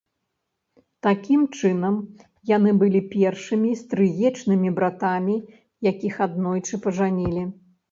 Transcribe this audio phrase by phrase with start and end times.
[1.07, 1.99] Такім чынам,
[2.55, 5.37] яны былі першымі стрыечнымі братамі,
[5.93, 7.49] якіх аднойчы пажанілі.